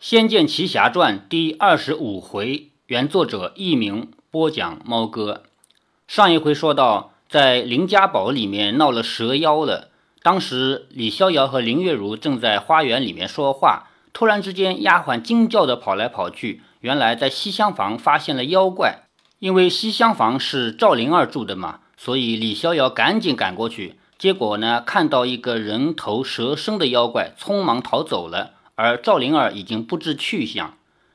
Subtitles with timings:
[0.00, 5.42] 仙剑奇侠传》第二十五回，原作者佚名，播讲猫哥。
[6.06, 9.88] 上一回说到，在林家堡里面闹了蛇妖了。
[10.22, 16.62] 当时李逍遥和林月如正在花园里面说话，突然之间，丫鬟惊叫的跑来跑去。
[16.78, 19.00] 原来在西厢房发现了妖怪，
[19.40, 23.98] 因为西厢房是赵灵儿住的嘛，所以李逍遥赶紧赶过去。
[24.16, 28.52] 结果呢，看到一个人头蛇身的妖怪，匆忙逃走了。
[28.80, 30.74] 而赵灵儿已经不知去向，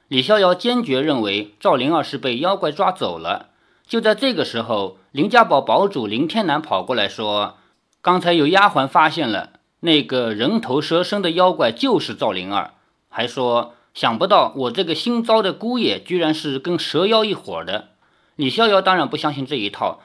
[0.10, 3.52] 李逍遥坚决认为赵灵儿是被妖怪抓走了。
[3.88, 7.56] 就在这个时候，林家堡堡主林天南跑过来说
[8.04, 12.72] ：“刚才有丫鬟发现了那个人头蛇身的妖怪，就是赵灵儿。”
[13.08, 17.92] 还说：“想不到我这个新招的姑爷，居然是跟蛇妖一伙的。”
[18.36, 20.02] 李逍遥当然不相信这一套，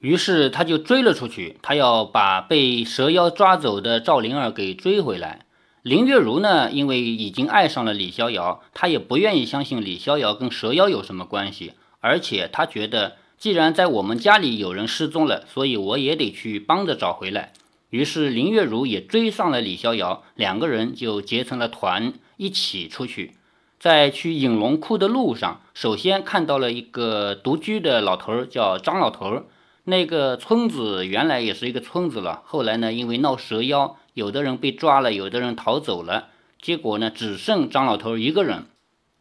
[0.00, 5.45] 于是他就追了出去，他要把被蛇妖抓走的赵灵儿给追回来。
[5.86, 17.52] 林月如呢，因为已经爱上了李逍遥，她也不愿意相信李逍遥跟蛇妖有什么关系，而且她觉得，既然在我们家里有人失踪了，所以我也得去帮着找回来。
[17.90, 23.34] 于是林月如也追上了李逍遥，两个人就结成了团，一起出去。
[23.78, 29.44] 在去影龙窟的路上，首先看到了一个独居的老头，叫张老头。
[29.88, 33.96] 那个村子原来也是一个村子了，后来呢，因为闹蛇妖。
[34.14, 36.28] 有的人被抓了，有的人逃走了，
[36.60, 38.64] 结果呢，只剩张老头一个人。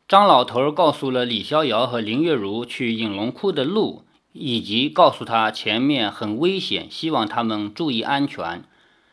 [0.07, 8.63] 张老头告诉了李逍遥和林月如去影龙窟的路，以及告诉他前面很危险，希望他们注意安全。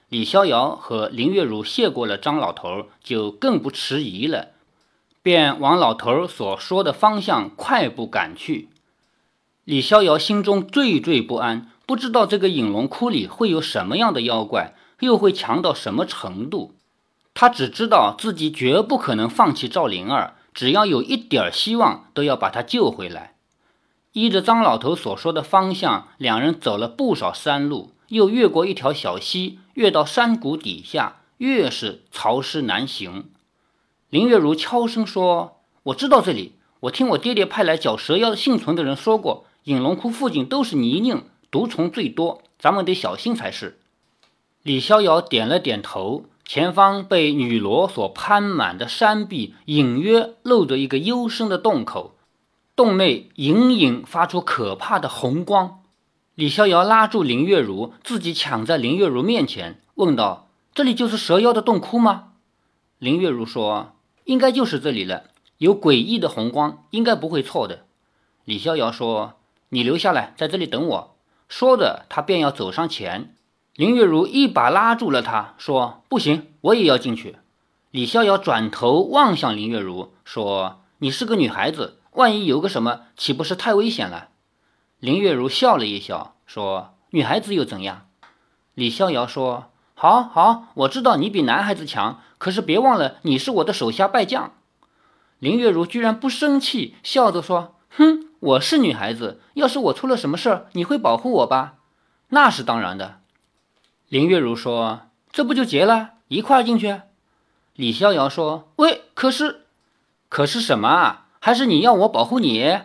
[0.09, 4.53] 李逍遥和林月如谢过了张老头，就更不迟疑了，
[5.23, 8.69] 便往老头所说的方向快步赶去。
[9.65, 14.75] 李逍遥心中惴惴不安，不知道这个隐龙窟里会有什么样的妖怪。
[15.01, 16.77] 又会强到什么程度？
[17.35, 23.35] 他只知道自己绝不可能放弃赵灵儿，只要有一点希望，都要把她救回来。
[24.13, 33.25] 依着张老头所说的方向，两人走了不少山路，又越过一条小溪，越到山谷底下，越是潮湿难行。
[34.09, 43.79] 林月如悄声说：“我知道这里，我听我爹爹派来剿蛇妖幸存的人说过，影龙窟附近都是泥泞，毒虫最多，咱们得小心才是。”
[44.63, 52.15] 李逍遥点了点头，前方被女罗所攀满的山壁隐约露着一个幽深的洞口，
[52.77, 55.81] 洞内隐隐发出可怕的红光。
[56.35, 62.33] 李逍遥拉住林月如，自己抢在林月如面前，问道：“这里就是蛇妖的洞窟吗？”
[62.99, 63.93] 林月如说
[64.25, 65.25] ：“应该就是这里了，
[65.59, 67.85] 有诡异的红光，应该不会错的。”
[68.47, 69.35] 李逍遥说
[69.73, 71.17] ：“你留下来，在这里等我。”
[71.49, 73.35] 说着，他便要走上前。
[73.75, 77.37] 林月如一把拉住了他，说：“不行，我也要进去。”
[77.91, 84.29] 李逍遥转头望向林月如，说：“你是个女孩子，万一有个什么，岂不是太危险了？”
[85.01, 88.09] 林月如笑了一笑，说：“女孩子又怎样？”
[88.75, 94.53] 李逍遥说：“好好，我知道你比男孩子强，可是别忘了，你是我的手下败将。”
[95.39, 101.75] 林月如居然不生气，笑着说：“哼，我是女孩子，要是我出了什么事儿，你会保护我吧？
[102.31, 103.21] 那是当然的。”
[104.11, 107.03] 林月如说：“这不就结了，一块进去。”
[107.77, 109.67] 李逍遥说：“喂，可是，
[110.29, 111.27] 可是什么啊？
[111.39, 112.81] 还是你要我保护你？”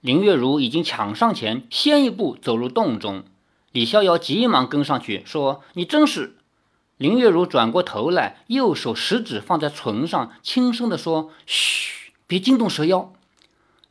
[0.00, 3.24] 林月如已经抢上前，先一步走入洞中。
[3.72, 6.36] 李逍遥急忙跟上去，说：“你真是……”
[6.96, 13.12] 林月如转过头来，右手食指放在唇上，轻声地说：“嘘，别惊动蛇妖。”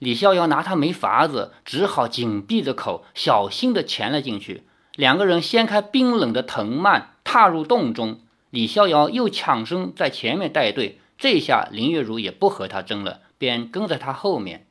[0.01, 4.63] 李逍遥拿他没法子，只好紧闭着口，小心地潜了进去。
[4.95, 8.19] 两个人掀开冰冷的藤蔓，踏入洞中。
[8.50, 14.66] 李逍遥又抢身在前面带队，这下林月如也不和他争了，便跟在他后面。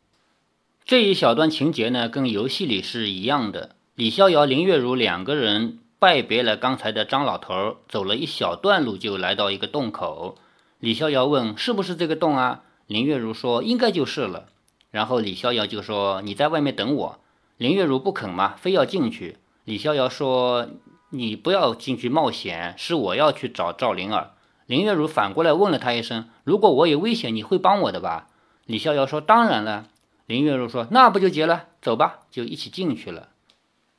[0.85, 3.77] 这一小段情节呢，跟游戏里是一样的。
[3.95, 10.37] 李逍遥、林月如两个人拜别了刚才的张老头，走了一小段路，就来到一个洞口。
[10.81, 14.47] 李逍遥问：“是不是这个洞啊？”林月如说：“应该就是了。”
[14.91, 17.21] 然后李逍遥就说：“你在外面等我。”
[17.57, 19.37] 林月如不肯嘛，非要进去。
[19.65, 20.69] 李逍遥说
[21.10, 24.33] ：“你不要进去冒险，是我要去找赵灵儿。”
[24.66, 28.28] 林月如反过来问了他一声：“如果我有危险，你会帮我的吧？”
[28.66, 29.87] 李逍遥说：“当然了。”
[30.27, 31.66] 林月如说：“那不就结了？
[31.83, 33.28] 走吧，就一起进去了。”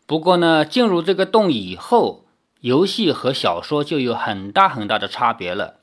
[0.08, 2.26] 不过呢，进入这个洞以后，
[2.62, 5.76] 游戏和小说就有很大很大的差别了。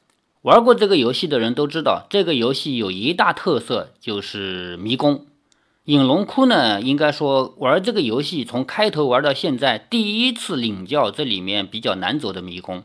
[0.48, 5.26] 玩过这个游戏的人都知道，这个游戏有一大特色就是迷宫。
[5.84, 12.82] 影龙窟呢，应该说玩这个游戏从开头玩到现在，第一次领教这里面比较难走的迷宫。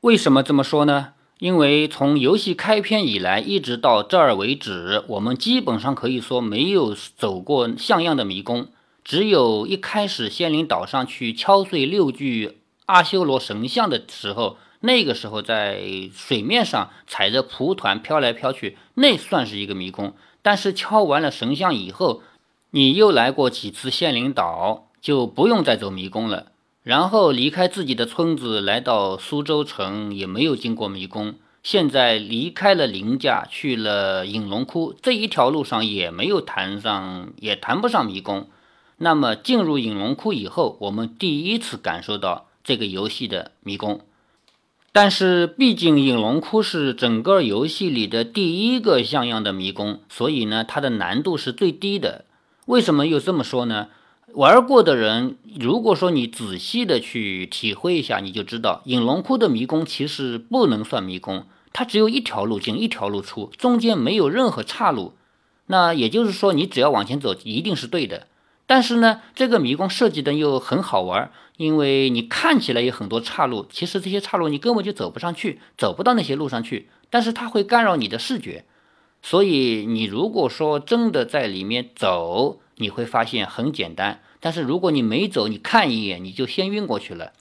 [0.00, 1.10] 为什么这么说呢？
[1.38, 8.66] 因为从游戏开篇以来，一直到这儿为止，我们基本上可以说没有走过像样的迷宫，
[9.04, 15.80] 只有一开始仙灵岛上去敲碎六具阿修罗神像的时候，那个时候在
[16.14, 20.14] 水面上踩着蒲团飘来飘去，那算是一个迷宫。
[20.42, 22.22] 但是敲完了神像以后，
[22.70, 26.52] 你又来过几次仙灵岛，就不用再走迷宫了。
[26.82, 31.34] 然后离开自己的村子，来到苏州城，也没有经过迷宫。
[31.64, 38.48] 现在离开了林家，去了隐龙窟，这一条路上也没有谈上，也谈不上迷宫。
[38.98, 44.02] 那么进入隐龙窟以后，我们第一次感受到这个游戏的迷宫。
[44.96, 52.24] 但是毕竟隐龙窟是整个游戏里的第一个像样的迷宫，所以呢，它的难度是最低的。
[52.64, 53.88] 为什么又这么说呢？
[54.32, 61.44] 玩过的人，如果说你仔细的去体会一下，你就知道隐龙窟的迷宫其实不能算迷宫，
[61.74, 65.12] 它只有一条路进，一条路出，中间没有任何岔路。
[65.66, 68.28] 那也就是说，你只要往前走，一定是对的。
[68.66, 76.88] 但是呢，这个迷宫设计的又很好玩，因为你看起来有很多岔路，其实这些岔路你根本就走不上去，走不到那些路上去。
[77.08, 78.64] 但是它会干扰你的视觉，
[79.22, 84.20] 所以你如果说真的在里面走，你会发现很简单。
[84.40, 87.32] 但是如果你没走，你看一眼你就先晕过去了，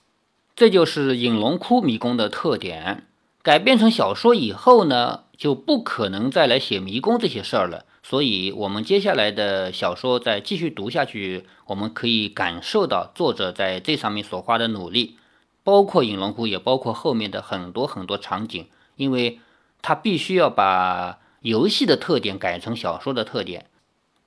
[0.55, 3.07] 这就是隐龙窟迷宫的特点。
[3.43, 7.85] 改编成小说以后呢，就不可能再来写迷宫这些事儿了。
[8.01, 15.17] 所以，我们接下来的小说再继续读下去，我们可以感受到作者在这上面所花的努力，
[15.63, 19.39] 包括隐龙窟，也包括后面的很多很多场景，因为
[19.81, 23.65] 他必须要把游戏的特点改成小说的特点。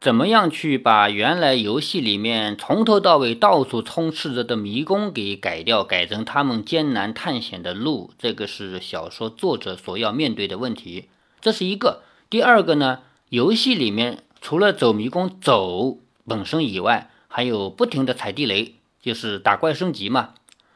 [0.01, 8.13] 怎么样去把原来游戏里面从头到尾到处充斥着的迷宫给改掉，改成他们艰难探险的路？
[8.17, 11.09] 这个是小说作者所要面对的问题。
[11.41, 12.03] 这是一个。
[12.31, 13.01] 第二个呢，
[13.31, 20.35] 游戏里面除了走迷宫走本身以外，还有不停的踩地雷，就是打怪升级嘛。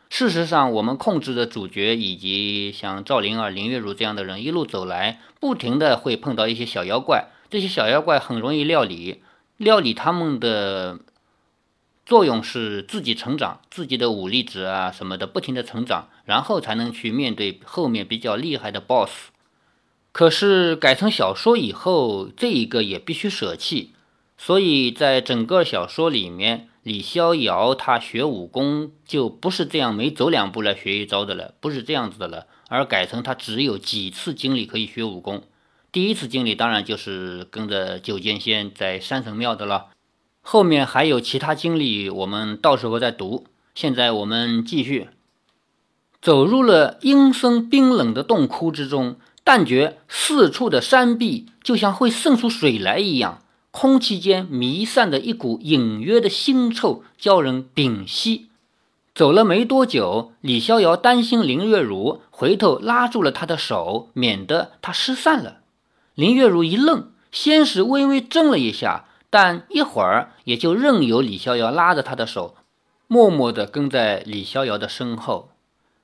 [0.08, 7.28] 事实上，我们控制的主角以及像赵灵儿、林月如这样的人一路走来，不停的会碰到一些小妖怪。
[7.48, 9.22] 这些小妖怪很容易料理，
[9.56, 11.00] 料理他们的
[12.04, 19.30] 作用是自己成长，自己的武力值啊什么的不停的成长，然后才能去面对后面比较厉害的 BOSS。
[20.12, 23.92] 可是改成小说以后，这一个也必须舍弃，
[24.44, 35.44] 所以在整个小说里面，李逍遥他学武功就不是这样，没走两步来学一招的了，不是这样子的了，而改成他只有几次经历可以学武功。
[35.92, 39.90] 第一次经历当然就是跟着九剑仙在山神庙的了，
[40.40, 43.46] 后面还有其他经历，我们到时候再读。
[43.76, 45.06] 现在我们继续
[46.20, 53.41] 走入了阴森冰冷的洞窟之中，但觉四处的山壁就像会渗出水来一样，
[53.72, 58.48] 空气间弥散着一股隐约的腥臭，叫人屏息。
[59.14, 65.60] 走了没多久，李逍遥担心林月如，回头拉住了他的手，免得他失散了。
[66.14, 72.54] 林月如一愣，先是微微怔了一下，但一会儿也就任由李逍遥拉着她的手，
[73.06, 75.48] 默默地跟在李逍遥的身后。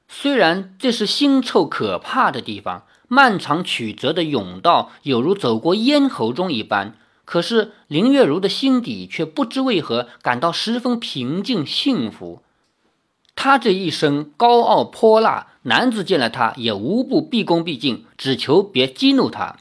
[0.08, 6.96] 虽然这是腥臭可怕的地方，漫长曲折的甬道有如走过咽喉中一般，
[7.30, 12.42] 可是林月如的心底却不知为何感到十分平静幸福。
[13.37, 19.58] 他这一生高傲泼辣，男子见了他也无不毕恭毕敬，只求别激怒他。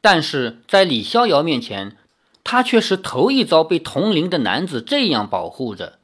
[0.00, 1.96] 但是在李逍遥面前，
[2.42, 6.00] 他却是头一遭被同龄的男子这样保护着。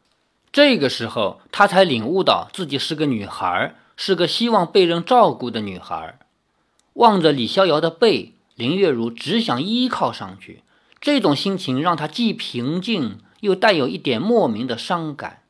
[0.53, 6.21] 这个时候，他才领悟到自己是个女孩，是个希望被人照顾的女孩。
[6.93, 10.63] 望着李逍遥的背，林月如只想依靠上去。
[11.05, 15.43] 这种心情让他既平静又带有一点莫名的伤感。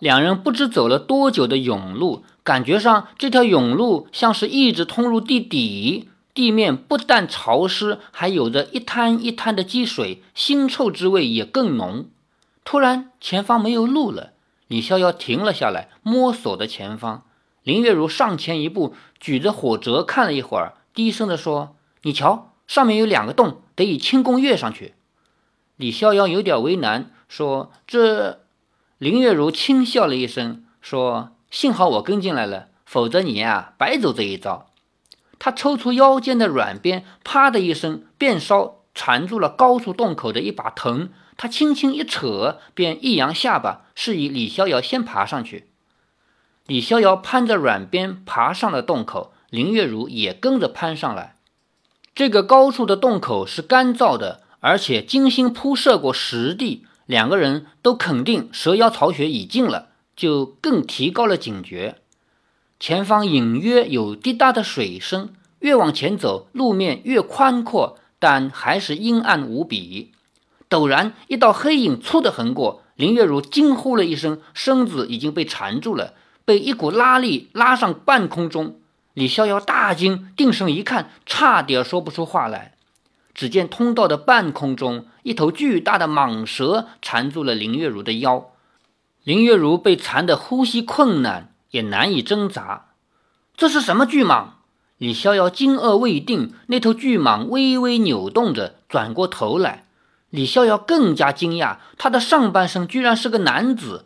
[0.00, 6.08] 两人不知走了多久的甬路，感觉上这条甬路像是一直通入地底。
[6.34, 12.06] 地面不但潮湿，还有着一滩一滩的积水，腥臭之味也更浓。
[12.64, 14.32] 突然，前方没有路了，
[14.66, 17.22] 李逍遥停了下来，摸索着前方。
[17.62, 24.94] 林月如上前一步，举着火折看了一会儿，低声地说：“你瞧，上面有两个洞，得以轻功跃上去。”
[25.76, 28.40] 李逍遥有点为难，说：“这……”
[28.98, 34.70] 林月如轻笑了一声，说：“幸好我跟进来了，否则你呀，白走这一遭。”
[35.38, 41.10] 他抽出腰间的软鞭，啪的一声，便烧缠住了高处洞口的一把藤。
[41.36, 45.68] 他轻轻一扯，便一扬下巴，示意李逍遥先爬上去。
[46.66, 51.35] 李逍遥攀着软鞭爬上了洞口，林月如也跟着攀上来。
[52.16, 61.96] 这个高处的洞口是干燥的，而且精心铺设过石地，两个人都肯定蛇妖巢穴已近了，就更提高了警觉。
[62.80, 70.12] 前方隐约有滴答的水声，越往前走，路面越宽阔，但还是阴暗无比。
[70.70, 76.14] 陡然，一道黑影粗的横过，林月如惊呼了一声，身子已经被缠住了。
[76.46, 78.80] 被一股拉力拉上半空中，
[79.16, 82.74] 李逍遥大惊，定神一看，差点说不出话来。
[83.32, 88.50] 只见通道的半空中，一头巨大的蟒蛇缠住了林月如的腰，
[89.24, 92.88] 林月如被缠得呼吸困难，也难以挣扎。
[93.56, 94.48] 这是什么巨蟒？
[94.98, 99.86] 李逍遥惊愕未定，那头巨蟒微微扭动着，转过头来。
[100.28, 104.04] 李逍遥更加惊讶，他的上半身居然是个男子。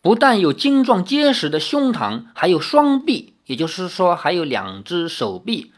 [0.00, 5.72] 不但有精壮结实的胸膛，还有双臂，也就是说还有两只手臂。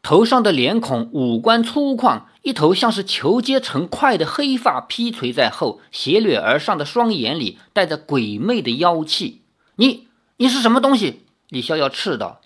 [0.00, 9.42] 头上的脸孔五官粗犷，一头像是球结成块的黑发披垂在后，斜掠而上的双眼里带着鬼魅的妖气。
[9.76, 11.26] 你，你是什么东西？
[11.48, 12.40] 李逍遥斥道。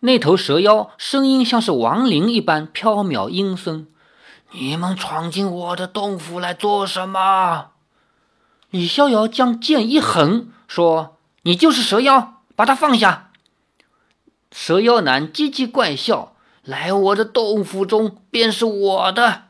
[0.00, 3.88] 那头蛇妖声音像是亡灵一般飘渺阴森。
[4.52, 7.70] 你们闯进我的洞府来做什么？
[8.70, 13.27] 李逍遥将剑一横，说：“你就是蛇妖，把他放下。”
[14.50, 19.44] 蛇妖男叽叽怪笑：“来我的洞府中，便是我的。”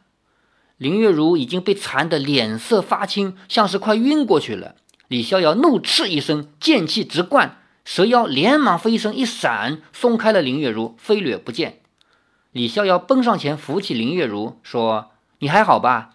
[0.77, 4.75] 林月如已经被缠得脸色发青，像是快晕过去了。
[5.09, 11.81] 李逍遥怒斥一声，剑气直灌，蛇妖连忙飞身一闪，松开了林月如，飞掠不见。
[12.53, 16.11] 李逍遥奔上前扶起林月如，说：“你还好吧？”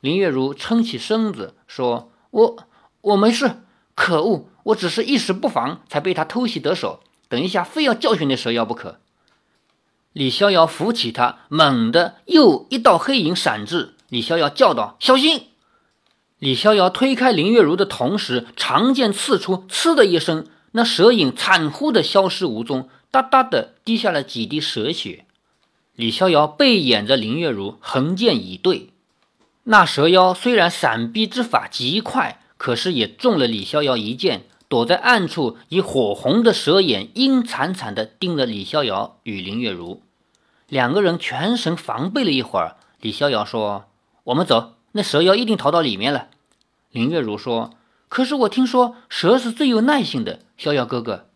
[0.00, 2.10] 林月如撑起身子说。
[2.30, 2.56] 我
[3.00, 3.62] 我没事，
[3.96, 4.46] 可恶！
[4.62, 7.00] 我只是一时不防，才被他偷袭得手。
[7.30, 8.98] 等一下，非要教训那蛇妖不可。
[10.12, 15.46] 李逍遥扶起他，猛地又一道黑影闪至，李逍遥叫道：“小心！”
[16.40, 25.24] 李逍遥推开林月如的同时，长剑刺出，呲的一声，那蛇影惨呼的消失无踪，哒哒的滴下了几滴蛇血。
[25.94, 28.90] 李逍遥背掩着林月如，横剑以对。
[29.64, 40.00] 那蛇妖虽然闪避之法极快，可是也中了李逍遥一剑，躲在暗处，以火红的蛇眼阴惨惨地盯着李逍遥与林月如。
[40.68, 42.76] 两个人全神防备了一会儿。
[43.00, 43.86] 李逍遥说
[44.22, 46.28] ：“我们走，那蛇妖一定逃到里面了。”
[46.92, 47.72] 林月如说
[48.08, 51.26] ：“可是我听说蛇是最有耐性的，逍遥哥哥。”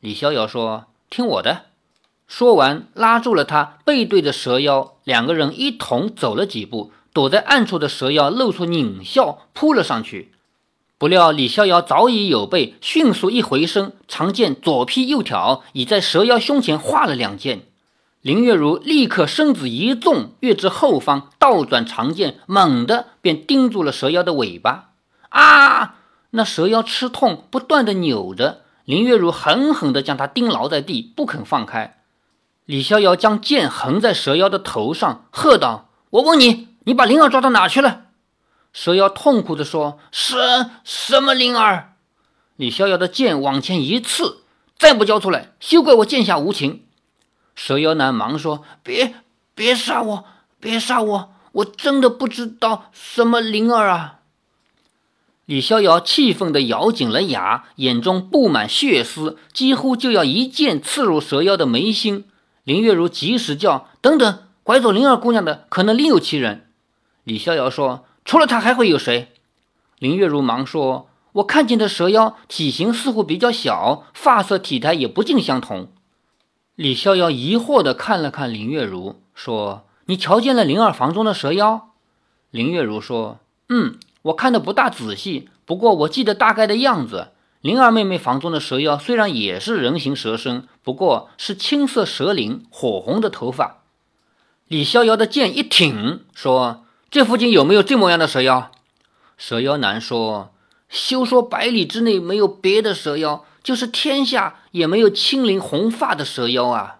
[0.00, 1.66] 李逍遥说：“听我的。”
[2.26, 6.90] 说完，拉住了他，背对着蛇妖，两个人一同走了几步。
[7.12, 10.32] 躲在暗处的蛇妖露出狞笑，扑了上去。
[10.96, 17.66] 不料李逍遥早已有备，迅速一回身，长剑左劈右挑，已在蛇妖胸前划了两剑。
[18.22, 24.90] 林月如立刻身子一纵，跃至后方，倒转长剑，猛地便钉住了蛇妖的尾巴。
[25.28, 25.96] 啊！
[26.30, 28.62] 那蛇妖吃痛，不断的扭着。
[28.84, 31.98] 林月如狠狠地将他钉牢在地，不肯放开。
[32.64, 38.03] 李逍遥将剑横在蛇妖的头上，喝道：“我问你！”你把灵儿抓到哪去了？
[38.74, 41.94] 蛇妖痛苦地说：“什什么灵儿？”
[42.56, 44.42] 李逍遥的剑往前一刺，
[44.76, 46.82] 再不交出来，休怪我剑下无情。
[47.54, 49.14] 蛇妖男忙说：“别
[49.54, 50.24] 别杀我，
[50.58, 51.34] 别杀我！
[51.52, 54.18] 我真的不知道什么灵儿啊！”
[55.46, 62.24] 李逍遥气愤地咬紧了牙，眼中布满血丝，几乎就要一剑刺入蛇妖的眉心。
[62.64, 66.66] 林月如及时叫：“等等，拐走灵儿姑娘的可能另有其人。”
[67.22, 69.32] 李逍遥说：“除了他还会有谁？”
[69.98, 75.88] 林月如忙说：“我看见的蛇妖体型似乎比较小，发色体态也不尽相同。”
[76.76, 81.90] 李逍遥疑惑地看了看林月如，说：“你瞧见了灵儿房中的蛇妖？”
[82.50, 83.38] 林月如说
[83.70, 87.28] ：“嗯，我看的不大仔细，不过我记得大概的样子。
[87.60, 93.82] 灵儿妹妹房中的蛇妖虽然也是人形蛇身，不过是青色蛇鳞，火红的头发。”
[94.68, 96.83] 李逍遥的剑一挺，说。
[97.14, 98.72] 这附近有没有这模样的蛇妖？
[99.38, 100.52] 蛇妖男说
[100.90, 106.96] ：“休说百里之内没有别的蛇妖，就是天下也没有青鳞红发的蛇妖啊。”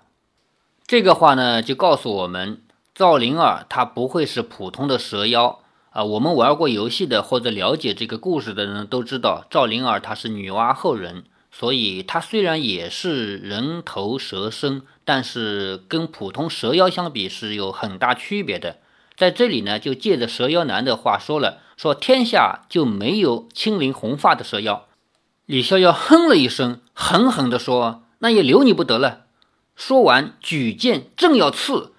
[0.86, 2.62] 这个话呢，就告诉我们，
[2.94, 5.58] 赵灵儿她不会是普通的蛇妖
[5.90, 6.04] 啊。
[6.04, 18.76] 我们玩过游戏的或者了解这个故事的人都知道，赵灵儿她是女娲后人，所以她虽然也是人头蛇身，但是跟普通蛇妖相比是有很大区别的。
[19.16, 24.86] 在这里呢，就借着蛇妖男的话说了，说天下就没有青鳞红发的蛇妖。
[25.46, 29.26] 李逍遥哼了一声，狠狠地说：“那也留你不得了。”
[29.76, 31.92] 说完，举剑正要刺，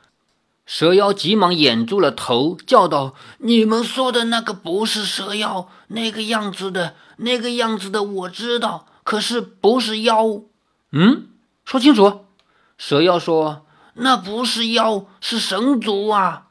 [0.65, 10.41] 蛇妖急忙掩住了头，叫道：“你们说的那个不是蛇妖，那个样子的，那个样子的我知道，可是不是妖。”
[10.91, 11.27] 嗯，
[11.63, 12.25] 说清楚。
[12.77, 16.44] 蛇妖说：“那不是妖，是神族啊！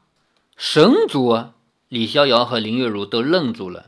[0.55, 1.51] 神族啊！”
[1.89, 3.87] 李逍遥和林月如都愣住了。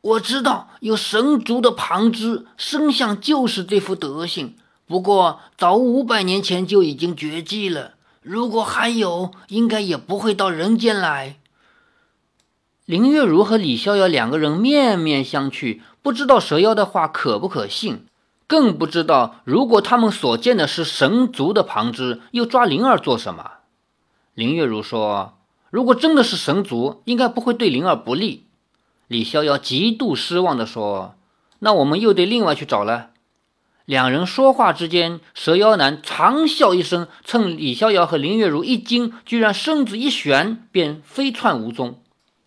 [0.00, 4.56] 我知道有神族的旁支，生相就是这副德行。
[4.86, 7.92] 不过，早五百年前就已经绝迹了。
[8.22, 11.36] 如果还有，应该也不会到人间来。
[12.86, 18.06] 林月如和李逍遥两个人面面相觑，不知道蛇妖的话可不可信，
[18.46, 23.50] 更不知道如果他们所见的是神族的旁支，又抓灵儿做什么。
[24.34, 25.38] 林月如说
[25.70, 28.46] ：“如果真的是神族，应该不会对灵儿不利。”
[29.08, 31.14] 李逍遥极度失望地说
[31.60, 33.10] ：“那我们又得另外去找了。”
[33.86, 42.00] 两人说话之间，蛇妖男长啸一声，趁李逍遥和林月如一惊，居然身子一旋，便飞窜无踪。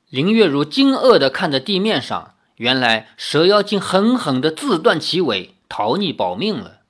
[0.10, 6.82] 林月如惊愕地看着地面上，原来蛇妖竟狠狠地自断其尾，逃匿保命了。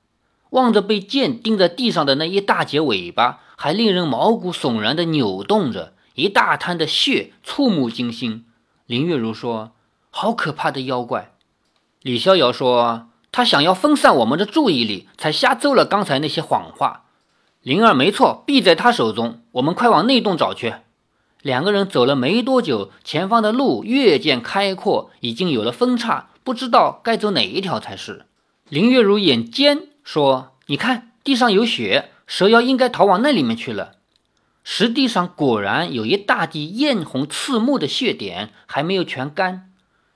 [0.50, 8.46] 望着被剑钉在地上的那一大截尾巴，还令人毛骨悚然地扭动着，一大滩的血，触目惊心。
[8.86, 9.72] 林月如说
[10.10, 11.32] ：“好可怕的妖怪。”
[12.02, 13.08] 李逍遥说。
[13.36, 17.06] 他想要分散我们的注意力，才瞎诌了刚才那些谎话。
[17.62, 19.40] 灵儿没错，币在他手中。
[19.50, 20.72] 我们快往内洞找去。
[21.42, 28.26] 两个人走了没多久，前方的路越见开阔，已经有了分叉，不知道该走哪一条才是。
[28.68, 33.94] 林月如眼尖说：“你看，地上有血，蛇妖应该逃往那里面去了。”
[34.64, 39.70] 石地上果然有一大滴艳红刺目的血点，还没有全干。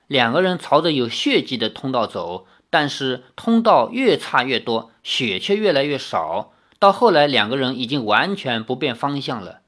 [0.07, 2.45] 两个人朝着有血迹的通道走。
[2.71, 6.53] 但是通道越差越多，血却越来越少。
[6.77, 9.61] 到后来，两个人已经完全不辨方向了。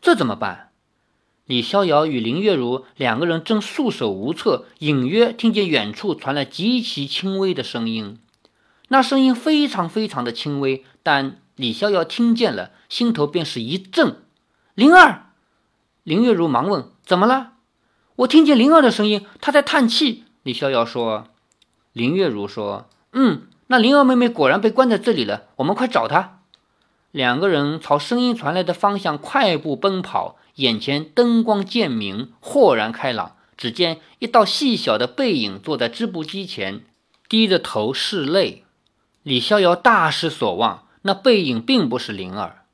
[0.00, 0.70] 这怎么办？
[1.44, 8.18] 李逍遥与林月如两个人正束手无策，隐约听见远处传来极其轻微的声音。
[8.88, 14.16] 那声音非常非常的轻微，但李逍遥听见了，心头便是一震。
[14.74, 15.26] 灵儿，
[16.04, 17.52] 林月如忙问：“怎么了？”
[18.16, 20.24] 我听见灵儿的声音，她在叹气。
[20.42, 21.26] 李逍遥说。
[21.92, 26.38] 林月如说：“嗯，那灵儿妹妹果然被关在这里了，我们快找她。”
[27.12, 33.36] 两个人朝声音传来的方向快步奔跑，眼前灯光渐明，豁然开朗。
[33.58, 36.86] 只见一道细小的背影坐在织布机前，
[37.28, 38.64] 低着头拭泪。
[39.22, 42.64] 李逍遥大失所望，那背影并不是灵儿。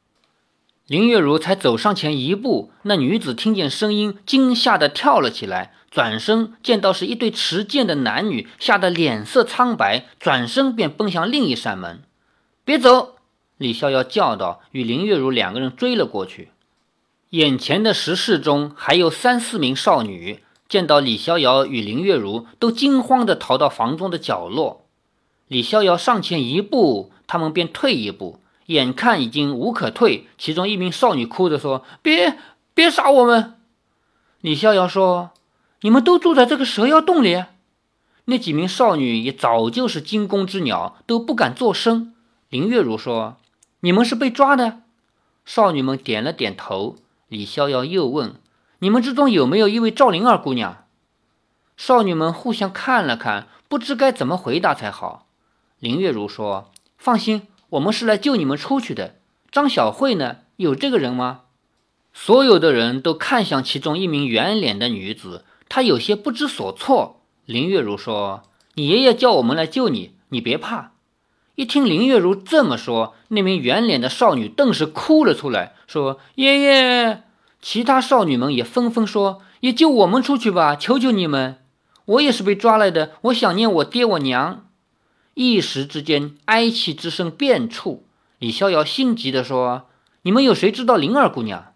[0.87, 5.73] 林月如才走上前一步，那女子听见声音，惊吓地跳了起来。
[5.91, 12.03] 转身见到是一对持剑的男女，吓得脸色苍白，转身便奔向另一扇门。
[12.65, 13.17] 别走！
[13.57, 16.51] 李逍遥叫道，与林月如两个人追了过去。
[17.31, 24.86] 眼前的石室中还有三四名少女，见到李逍遥与林月如，都惊慌地逃到房中的角落。
[25.49, 30.27] 李逍遥上前一步，他们便退一步，眼看已经无可退。
[30.39, 32.39] 其中一名少女哭着说：“别
[32.75, 33.55] 别杀我们！”
[34.41, 35.31] 李逍遥说。
[35.83, 37.45] 你们都住在这个蛇妖洞里？
[38.25, 42.15] 那几名少女也早就是惊弓之鸟，都不敢作声。
[42.49, 43.37] 林月如说
[43.81, 44.81] ：“你们是被抓的？”
[45.45, 46.97] 少女们点了点头。
[47.29, 48.35] 李逍遥又问
[48.81, 50.87] ：“你们之中有没有一位赵灵儿姑娘？”
[51.77, 55.26] 少女们互相看了看，不知该怎么回答才好。
[55.87, 59.21] 林月如说：“放心，我们是来救你们出去的。
[59.53, 60.39] 张小慧呢？
[60.57, 61.43] 有这个人吗？”
[62.13, 65.45] 所有的人都看向其中一名圆脸的女子。
[65.69, 67.21] 她有些不知所措。
[67.45, 68.43] 林月如说
[68.75, 70.91] ：“你爷爷叫我们来救你，你别怕。”
[71.55, 77.23] 一听林月如这么说，那名圆脸的少女顿时哭了出来，说：“爷爷！”
[77.63, 81.59] 其他少女们也纷纷说：“也救我们出去吧，求求你们！
[82.07, 84.65] 我也是被抓来的，我想念我爹我娘。”
[85.39, 88.05] 一时之间，哀泣之声遍处。
[88.41, 89.87] 李逍遥心急地说
[90.23, 91.75] ：“你们有谁知道灵儿姑娘？”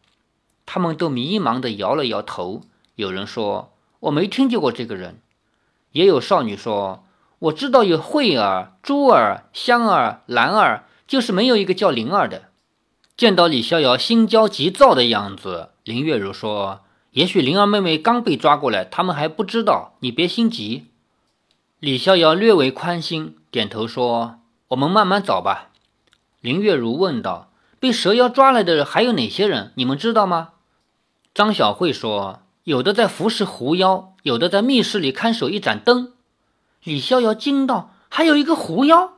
[0.66, 2.62] 他们都迷茫地摇了摇头。
[2.96, 3.72] 有人说。
[4.00, 5.20] 我没听见过这个人，
[5.92, 7.04] 也有少女说
[7.38, 12.44] 我知道有慧儿、珠儿、香儿、兰儿，就是没有一个叫灵儿的。
[13.14, 16.80] 见到李逍遥心焦急躁的样子，林月如说
[17.12, 20.86] ：“也许灵儿妹妹刚被抓过来，他们还不知道，你别心急。”
[21.78, 25.70] 李逍遥略为宽心，点头说：“我们慢慢找吧。”
[26.40, 29.72] 林月如问道：“被蛇妖抓来的还有哪些人？
[29.76, 30.50] 你们知道吗？”
[31.34, 32.42] 张小慧说。
[32.64, 36.12] 有的在服侍狐妖，有的在密室里看守一盏灯。
[36.84, 39.14] 李逍遥惊道：“还有一个狐妖？”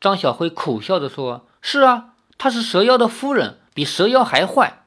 [0.00, 4.84] 张小慧苦笑着说：“是啊，她是蛇妖的夫人，比蛇妖还坏。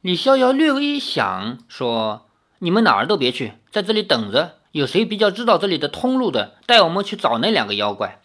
[0.00, 2.26] 李逍遥略微一想，说
[2.60, 4.56] ：“你们哪儿都别去，在这里等着。
[4.76, 8.20] 有谁比较知道这里的通路的，带我们去找那两个妖怪。”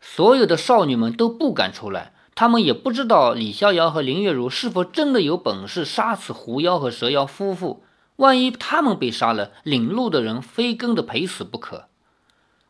[0.00, 7.82] 所有的少女们都不敢出来，她们也不知道李逍遥和林月如是否真的有本事杀死狐妖和蛇妖夫妇。
[8.14, 11.88] 万一他们被杀了，领路的人非跟着赔死不可。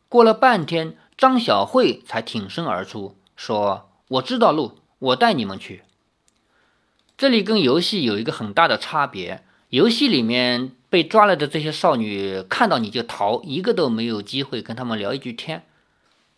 [0.08, 5.82] 过了半天，张小慧才挺身而出，说：“我知道路，我带你们去。”
[7.18, 9.42] 这里跟游戏有一个很大的差别。
[9.70, 15.64] 游戏里面被抓来的这些少女看到你就逃，一个都没有机会跟他们聊一句天。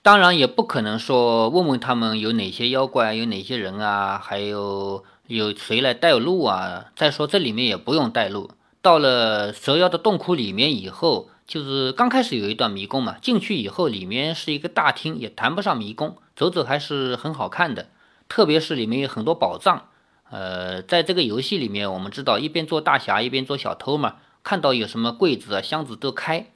[0.02, 6.86] 当然，也不可能说问问他们有哪些妖怪，有哪些人啊，还有有谁来带路啊。
[6.96, 8.50] 再说这里面也不用带路。
[8.80, 11.30] 到了蛇妖的洞窟里面以后。
[11.48, 17.86] 就是刚开始有一段迷宫嘛，进去以后里面是一个大厅，也谈不上迷宫，走走还是很好看的。
[18.28, 19.88] 特别是里面有很多宝藏。
[20.30, 26.46] 呃，在这个游戏里面，我们知道一边做大侠一边做小偷嘛，看到有什么柜子啊、箱子都开。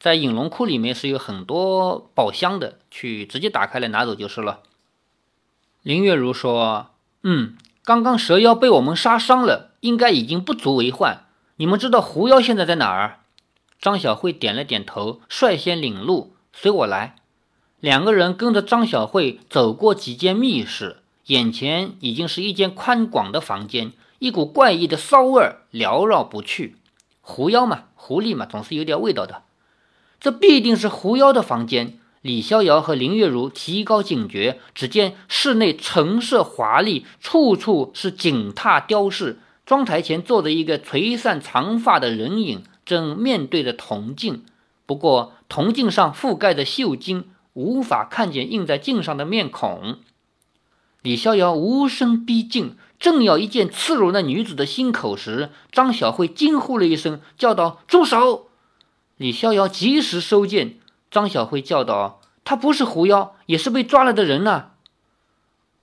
[0.00, 4.60] 在影龙库里面是有很多宝箱的，去直接打开来拿走就是了。
[5.82, 6.90] 林月如说
[7.22, 11.24] ：“嗯，刚刚蛇妖被我们杀伤了，应该已经不足为患。
[11.56, 13.20] 你们知道狐妖现在在哪儿？”
[13.80, 17.16] 张小慧点了点头，率先领路，随我来。
[17.80, 20.96] 两个人跟着张小慧走过几间密室，
[21.28, 26.76] 眼前已经是一间宽广的房间，一股怪异的骚味缭绕不去。
[27.20, 29.42] 狐妖嘛，狐狸嘛，总是有点味道的。
[30.18, 31.98] 这必定是狐妖的房间。
[32.22, 39.38] 李逍遥和林月如提高警觉，只见室内陈设华丽，处处是锦榻雕饰。
[39.64, 42.64] 妆台前坐着一个垂散长发的人影。
[42.86, 44.46] 正面对着铜镜，
[44.86, 49.98] 不过铜镜上覆盖着绣金，无法看见映在镜上的面孔。
[51.08, 58.48] 李逍遥无声逼近，正要一剑刺入那女子的心口时，张小慧惊呼了一声，叫道：“住手！”
[59.16, 60.76] 李逍遥及时收剑。
[61.10, 64.72] 张小慧叫道：“他不是狐妖，也是被抓来的人呐！”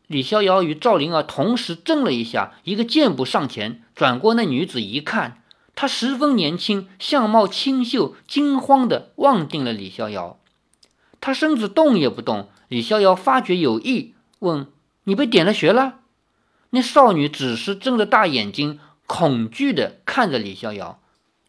[0.06, 5.42] 李逍遥与赵灵儿同时怔了一下，一个箭步上前，转过那女子一看。
[5.74, 10.38] 她十分年轻，相貌清秀，惊慌地望定了李逍遥。
[11.20, 12.48] 他身子动也不动。
[12.68, 14.68] 李逍遥发觉有异，问
[15.06, 16.00] ：“你被点了穴了？”
[16.72, 21.00] 那少女只是睁着大眼睛，恐惧地看着李逍遥。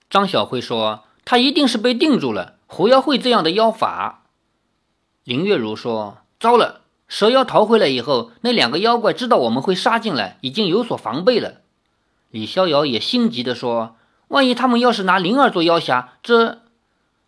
[0.09, 2.55] 张小慧说：“她一定是被定住了。
[2.67, 4.23] 狐妖会这样的妖法。”
[5.25, 11.63] 林月如说：“糟了，蛇妖逃回来以后，那两个妖怪知道我们会杀进来，已经有所防备了。”
[12.31, 13.97] 李逍遥也心急地说。
[14.29, 16.63] 万一他们要是拿灵儿做妖侠，这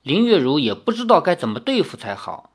[0.02, 2.50] 林月如也不知道该怎么对付才好。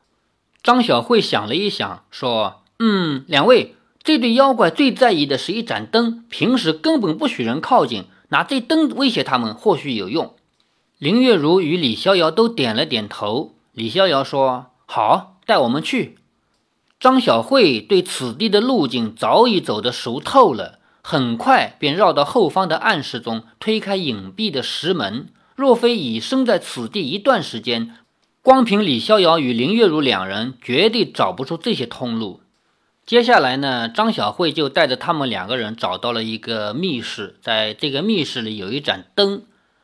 [0.62, 10.36] 张小慧想了一想，说：“嗯，两位，这对妖怪最在意的是一盏灯，平时根本不许人靠近，拿这灯威胁他们，或许有用。”
[11.00, 13.56] 林月如与李逍遥都点了点头。
[13.72, 16.18] 李逍遥说：“好，带我们去。”
[17.00, 20.80] 张小慧对此地的路径早已走得熟透了。
[21.02, 25.30] 很快便绕到后方的暗室中，推开隐蔽的石门。
[25.56, 27.96] 若非已生在此地一段时间，
[28.42, 32.42] 光凭李逍遥与林月如两人，绝对找不出这些通路。
[33.06, 39.44] 接下来呢，张小慧就带着他们两个人找到了一个密室，在这个密室里有一盏灯。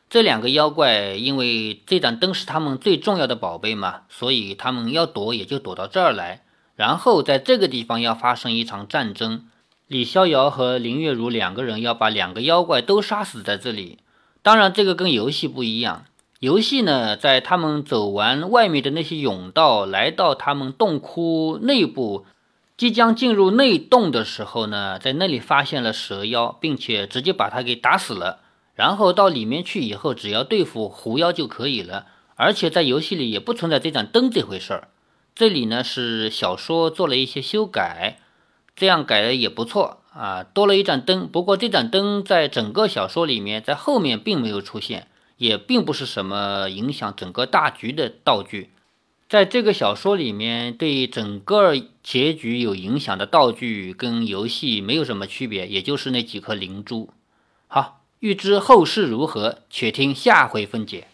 [0.10, 6.44] 这两个妖怪因为这盏灯是他们最重要的宝贝嘛，所以他们要躲也就躲到这儿来。
[6.76, 9.46] 然后在这个地方要发生一场战争。
[9.88, 14.00] 李逍遥和林月如两个人要把两个妖怪都杀死在这里。
[14.42, 16.06] 当然，这个跟游戏不一样。
[16.40, 22.26] 游戏呢，在他们走完外面的那些甬道，来到他们洞窟内部，
[22.80, 28.40] 即将进入内洞的时候呢，在那里发现了蛇妖，并且直接把他给打死了。
[28.74, 32.06] 然后到里面去以后，只要对付狐妖就可以了。
[32.36, 34.88] 而且在游戏里也不存在这盏灯这回事儿。
[35.36, 38.20] 这里呢是小说做了一些修改。
[38.78, 41.28] 这样改的也不错啊，多了一盏灯。
[41.28, 48.70] 不过这盏灯在整个小说里面，在后面并没有出现，也并不是什么影响整个大局的道具。
[49.30, 57.12] 在这个小说里面，对整个结局有影响的道具跟游戏没有什么区别，也就是那几颗灵珠。
[57.68, 61.08] 好，欲知后事如何，且听下回分解。